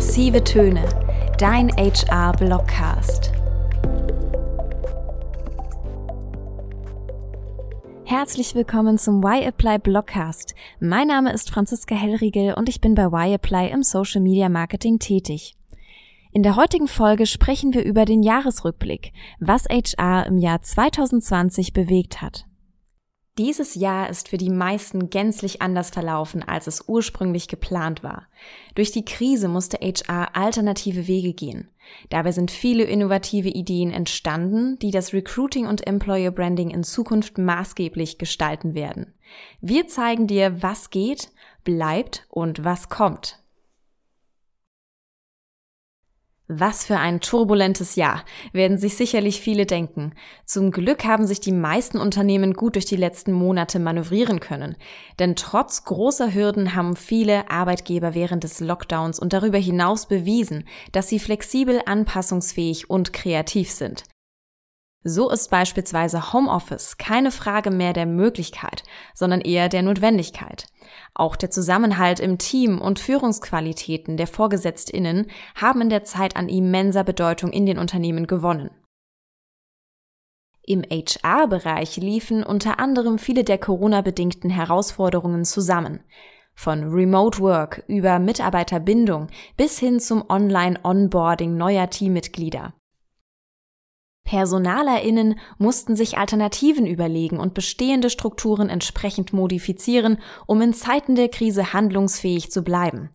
[0.00, 0.82] Massive Töne,
[1.36, 3.32] dein HR-Blockcast.
[8.06, 10.54] Herzlich willkommen zum Why Apply Blogcast.
[10.80, 14.98] Mein Name ist Franziska Hellriegel und ich bin bei Why Apply im Social Media Marketing
[14.98, 15.54] tätig.
[16.32, 22.22] In der heutigen Folge sprechen wir über den Jahresrückblick, was HR im Jahr 2020 bewegt
[22.22, 22.46] hat.
[23.38, 28.26] Dieses Jahr ist für die meisten gänzlich anders verlaufen, als es ursprünglich geplant war.
[28.74, 31.68] Durch die Krise musste HR alternative Wege gehen.
[32.10, 38.18] Dabei sind viele innovative Ideen entstanden, die das Recruiting und Employer Branding in Zukunft maßgeblich
[38.18, 39.14] gestalten werden.
[39.60, 41.30] Wir zeigen dir, was geht,
[41.64, 43.39] bleibt und was kommt.
[46.52, 50.14] Was für ein turbulentes Jahr, werden sich sicherlich viele denken.
[50.44, 54.74] Zum Glück haben sich die meisten Unternehmen gut durch die letzten Monate manövrieren können.
[55.20, 61.08] Denn trotz großer Hürden haben viele Arbeitgeber während des Lockdowns und darüber hinaus bewiesen, dass
[61.08, 64.02] sie flexibel, anpassungsfähig und kreativ sind.
[65.02, 68.82] So ist beispielsweise Homeoffice keine Frage mehr der Möglichkeit,
[69.14, 70.66] sondern eher der Notwendigkeit.
[71.14, 77.02] Auch der Zusammenhalt im Team und Führungsqualitäten der Vorgesetztinnen haben in der Zeit an immenser
[77.02, 78.70] Bedeutung in den Unternehmen gewonnen.
[80.62, 86.04] Im HR-Bereich liefen unter anderem viele der Corona-bedingten Herausforderungen zusammen.
[86.54, 92.74] Von Remote Work über Mitarbeiterbindung bis hin zum Online-Onboarding neuer Teammitglieder.
[94.30, 101.72] PersonalerInnen mussten sich Alternativen überlegen und bestehende Strukturen entsprechend modifizieren, um in Zeiten der Krise
[101.72, 103.10] handlungsfähig zu bleiben.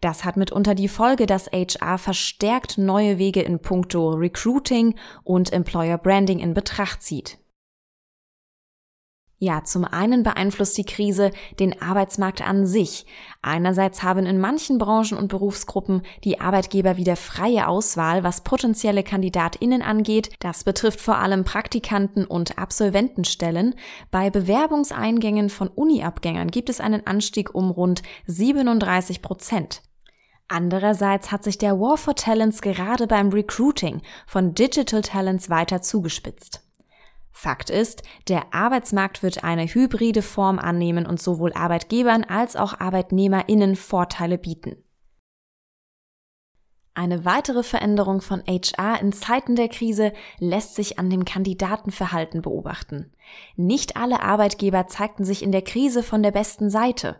[0.00, 5.98] Das hat mitunter die Folge, dass HR verstärkt neue Wege in puncto Recruiting und Employer
[5.98, 7.38] Branding in Betracht zieht.
[9.42, 13.06] Ja, zum einen beeinflusst die Krise den Arbeitsmarkt an sich.
[13.40, 19.80] Einerseits haben in manchen Branchen und Berufsgruppen die Arbeitgeber wieder freie Auswahl, was potenzielle Kandidatinnen
[19.80, 20.28] angeht.
[20.40, 23.76] Das betrifft vor allem Praktikanten und Absolventenstellen.
[24.10, 29.80] Bei Bewerbungseingängen von Uniabgängern gibt es einen Anstieg um rund 37 Prozent.
[30.48, 36.60] Andererseits hat sich der War for Talents gerade beim Recruiting von Digital Talents weiter zugespitzt.
[37.40, 43.76] Fakt ist, der Arbeitsmarkt wird eine hybride Form annehmen und sowohl Arbeitgebern als auch Arbeitnehmerinnen
[43.76, 44.76] Vorteile bieten.
[46.92, 53.10] Eine weitere Veränderung von HR in Zeiten der Krise lässt sich an dem Kandidatenverhalten beobachten.
[53.56, 57.18] Nicht alle Arbeitgeber zeigten sich in der Krise von der besten Seite.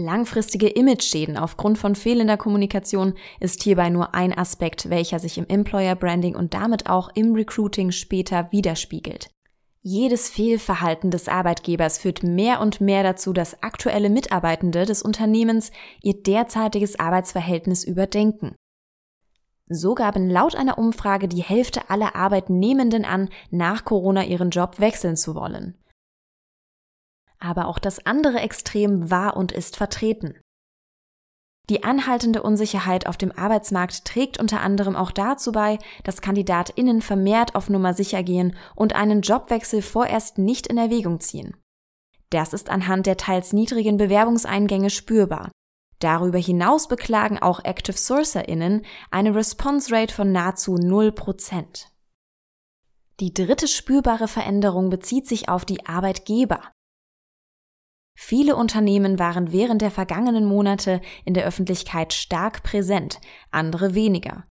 [0.00, 5.96] Langfristige Image-Schäden aufgrund von fehlender Kommunikation ist hierbei nur ein Aspekt, welcher sich im Employer
[5.96, 9.28] Branding und damit auch im Recruiting später widerspiegelt.
[9.82, 16.14] Jedes Fehlverhalten des Arbeitgebers führt mehr und mehr dazu, dass aktuelle Mitarbeitende des Unternehmens ihr
[16.22, 18.54] derzeitiges Arbeitsverhältnis überdenken.
[19.68, 25.16] So gaben laut einer Umfrage die Hälfte aller Arbeitnehmenden an, nach Corona ihren Job wechseln
[25.16, 25.74] zu wollen.
[27.38, 30.34] Aber auch das andere Extrem war und ist vertreten.
[31.70, 37.54] Die anhaltende Unsicherheit auf dem Arbeitsmarkt trägt unter anderem auch dazu bei, dass KandidatInnen vermehrt
[37.54, 41.56] auf Nummer sicher gehen und einen Jobwechsel vorerst nicht in Erwägung ziehen.
[42.30, 45.50] Das ist anhand der teils niedrigen Bewerbungseingänge spürbar.
[45.98, 51.86] Darüber hinaus beklagen auch Active SourcerInnen eine Response Rate von nahezu 0%.
[53.20, 56.62] Die dritte spürbare Veränderung bezieht sich auf die Arbeitgeber.
[58.20, 63.20] Viele Unternehmen waren während der vergangenen Monate in der Öffentlichkeit stark präsent,
[63.52, 64.44] andere weniger.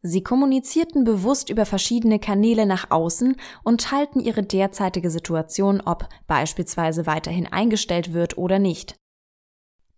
[0.00, 7.04] Sie kommunizierten bewusst über verschiedene Kanäle nach außen und teilten ihre derzeitige Situation, ob beispielsweise
[7.04, 8.96] weiterhin eingestellt wird oder nicht.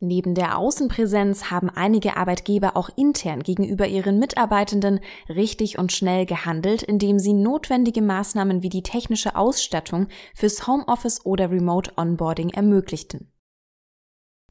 [0.01, 6.83] Neben der Außenpräsenz haben einige Arbeitgeber auch intern gegenüber ihren Mitarbeitenden richtig und schnell gehandelt,
[6.83, 13.33] indem sie notwendige Maßnahmen wie die technische Ausstattung fürs Homeoffice oder Remote Onboarding ermöglichten.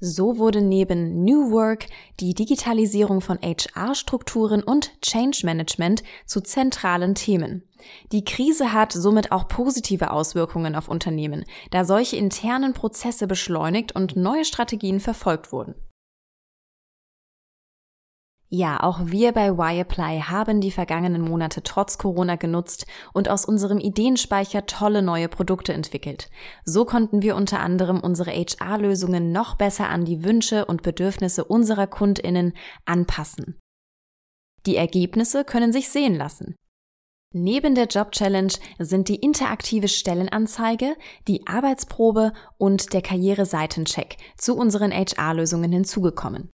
[0.08, 1.88] So wurde neben New Work
[2.20, 7.64] die Digitalisierung von HR-Strukturen und Change Management zu zentralen Themen.
[8.12, 14.16] Die Krise hat somit auch positive Auswirkungen auf Unternehmen, da solche internen Prozesse beschleunigt und
[14.16, 15.74] neue Strategien verfolgt wurden.
[18.58, 23.80] Ja, auch wir bei Wireplay haben die vergangenen Monate trotz Corona genutzt und aus unserem
[23.80, 26.30] Ideenspeicher tolle neue Produkte entwickelt.
[26.64, 31.86] So konnten wir unter anderem unsere HR-Lösungen noch besser an die Wünsche und Bedürfnisse unserer
[31.86, 32.54] Kundinnen
[32.86, 33.60] anpassen.
[34.66, 36.56] Die Ergebnisse können sich sehen lassen.
[37.34, 40.96] Neben der Job Challenge sind die interaktive Stellenanzeige,
[41.28, 46.52] die Arbeitsprobe und der Karriereseitencheck zu unseren HR-Lösungen hinzugekommen.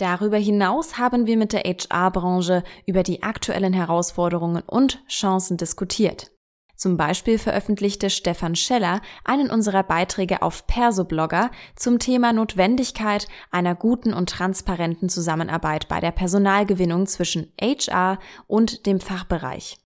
[0.00, 6.30] Darüber hinaus haben wir mit der HR-Branche über die aktuellen Herausforderungen und Chancen diskutiert.
[6.74, 14.14] Zum Beispiel veröffentlichte Stefan Scheller einen unserer Beiträge auf Persoblogger zum Thema Notwendigkeit einer guten
[14.14, 19.76] und transparenten Zusammenarbeit bei der Personalgewinnung zwischen HR und dem Fachbereich.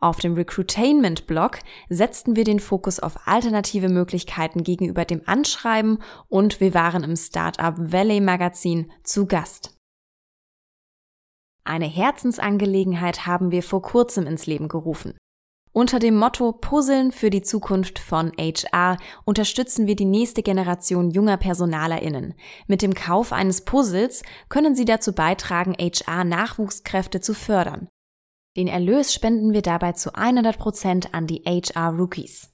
[0.00, 1.58] Auf dem Recruitainment-Blog
[1.88, 5.98] setzten wir den Fokus auf alternative Möglichkeiten gegenüber dem Anschreiben
[6.28, 9.76] und wir waren im Startup Valley Magazin zu Gast.
[11.64, 15.18] Eine Herzensangelegenheit haben wir vor kurzem ins Leben gerufen.
[15.72, 21.36] Unter dem Motto Puzzeln für die Zukunft von HR unterstützen wir die nächste Generation junger
[21.36, 22.34] PersonalerInnen.
[22.68, 27.88] Mit dem Kauf eines Puzzles können sie dazu beitragen, HR-Nachwuchskräfte zu fördern.
[28.58, 32.52] Den Erlös spenden wir dabei zu 100 Prozent an die HR Rookies.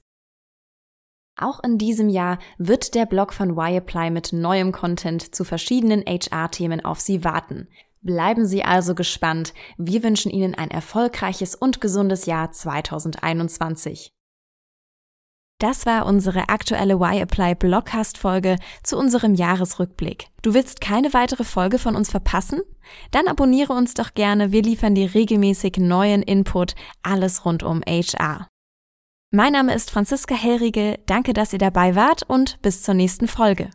[1.35, 6.85] Auch in diesem Jahr wird der Blog von YApply mit neuem Content zu verschiedenen HR-Themen
[6.85, 7.67] auf Sie warten.
[8.01, 9.55] Bleiben Sie also gespannt.
[9.79, 14.11] Wir wünschen Ihnen ein erfolgreiches und gesundes Jahr 2021.
[15.57, 20.27] Das war unsere aktuelle Y-Apply Blogcast-Folge zu unserem Jahresrückblick.
[20.43, 22.61] Du willst keine weitere Folge von uns verpassen?
[23.11, 24.51] Dann abonniere uns doch gerne.
[24.51, 28.47] Wir liefern dir regelmäßig neuen Input, alles rund um HR.
[29.31, 30.99] Mein Name ist Franziska Hellriegel.
[31.05, 33.69] Danke, dass ihr dabei wart und bis zur nächsten Folge.